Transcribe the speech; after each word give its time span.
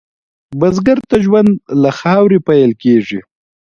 بزګر 0.59 0.99
ته 1.09 1.17
ژوند 1.25 1.51
له 1.81 1.89
خاورې 1.99 2.37
پیل 2.47 2.71
کېږي 2.83 3.19